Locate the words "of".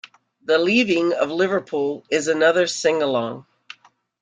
1.13-1.29